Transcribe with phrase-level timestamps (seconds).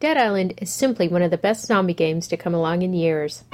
[0.00, 3.44] Dead Island is simply one of the best zombie games to come along in years.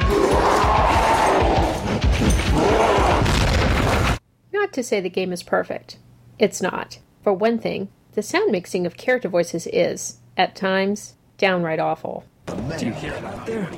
[4.53, 5.99] Not to say the game is perfect.
[6.39, 7.01] It's not.
[7.25, 12.25] For one thing, the sound mixing of character voices is, at times, downright awful.
[12.79, 13.69] Do you hear it out there?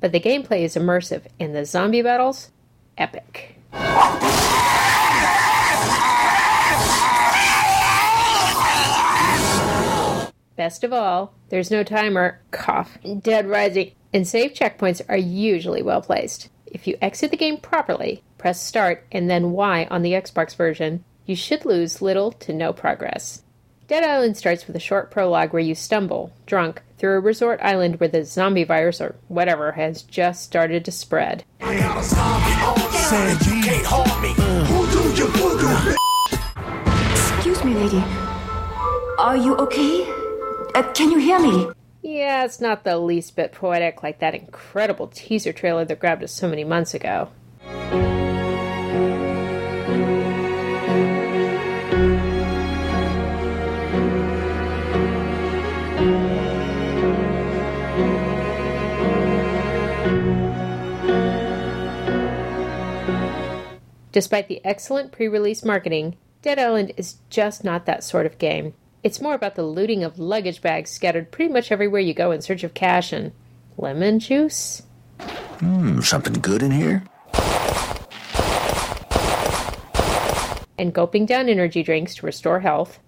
[0.00, 2.50] But the gameplay is immersive, and the zombie battles,
[2.98, 3.56] epic.
[10.68, 16.02] Best of all, there's no timer, cough, dead rising, and save checkpoints are usually well
[16.02, 16.50] placed.
[16.66, 21.04] If you exit the game properly, press start and then Y on the Xbox version,
[21.24, 23.44] you should lose little to no progress.
[23.86, 27.98] Dead Island starts with a short prologue where you stumble, drunk, through a resort island
[27.98, 31.44] where the zombie virus or whatever has just started to spread.
[37.38, 38.04] Excuse me, lady.
[39.18, 40.27] Are you okay?
[40.78, 41.68] Uh, can you hear me?
[42.02, 46.30] Yeah, it's not the least bit poetic like that incredible teaser trailer that grabbed us
[46.30, 47.30] so many months ago.
[64.12, 68.74] Despite the excellent pre release marketing, Dead Island is just not that sort of game.
[69.04, 72.42] It's more about the looting of luggage bags scattered pretty much everywhere you go in
[72.42, 73.32] search of cash and
[73.76, 74.82] lemon juice.
[75.20, 77.04] Hmm, something good in here?
[80.76, 82.98] And gulping down energy drinks to restore health.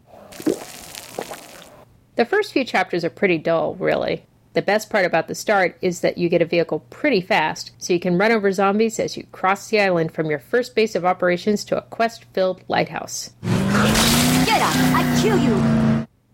[2.16, 4.24] The first few chapters are pretty dull, really.
[4.52, 7.92] The best part about the start is that you get a vehicle pretty fast, so
[7.92, 11.04] you can run over zombies as you cross the island from your first base of
[11.04, 13.30] operations to a quest filled lighthouse.
[13.42, 14.74] Get up!
[14.74, 15.79] I kill you!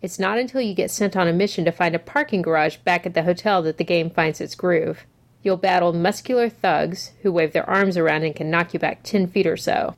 [0.07, 3.07] It's not until you get sent on a mission to find a parking garage back
[3.07, 5.05] at the hotel that the game finds its groove.
[5.43, 9.27] You'll battle muscular thugs who wave their arms around and can knock you back 10
[9.27, 9.97] feet or so.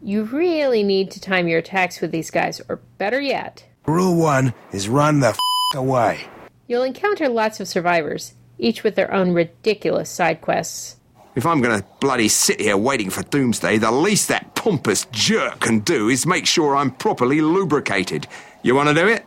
[0.00, 4.54] You really need to time your attacks with these guys, or better yet, Rule one
[4.70, 5.38] is run the f-
[5.74, 6.20] away.
[6.68, 10.98] you'll encounter lots of survivors, each with their own ridiculous side quests.
[11.36, 15.78] If I'm gonna bloody sit here waiting for Doomsday, the least that pompous jerk can
[15.78, 18.26] do is make sure I'm properly lubricated.
[18.64, 19.24] You wanna do it?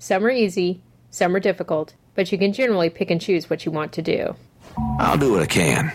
[0.00, 3.70] Some are easy, some are difficult, but you can generally pick and choose what you
[3.70, 4.34] want to do.
[4.98, 5.92] I'll do what I can.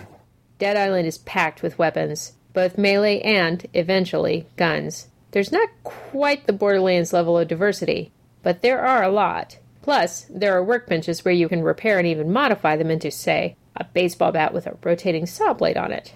[0.59, 5.09] Dead Island is packed with weapons, both melee and, eventually, guns.
[5.31, 8.11] There's not quite the Borderlands level of diversity,
[8.43, 9.57] but there are a lot.
[9.81, 13.85] Plus, there are workbenches where you can repair and even modify them into, say, a
[13.85, 16.13] baseball bat with a rotating saw blade on it.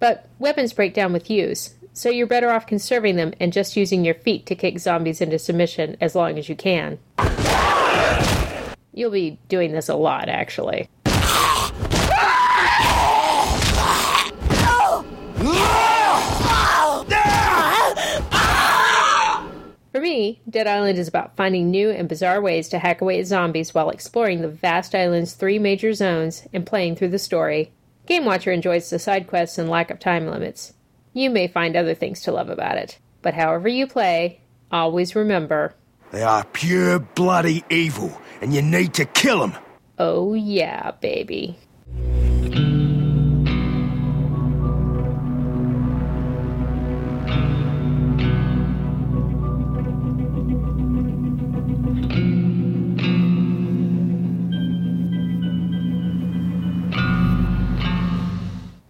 [0.00, 4.04] But weapons break down with use, so you're better off conserving them and just using
[4.04, 6.98] your feet to kick zombies into submission as long as you can.
[8.92, 10.88] You'll be doing this a lot, actually.
[19.98, 23.26] For me, Dead Island is about finding new and bizarre ways to hack away at
[23.26, 27.72] zombies while exploring the vast island's three major zones and playing through the story.
[28.06, 30.72] Game Watcher enjoys the side quests and lack of time limits.
[31.14, 35.74] You may find other things to love about it, but however you play, always remember
[36.12, 39.56] They are pure bloody evil, and you need to kill them.
[39.98, 41.58] oh yeah, baby.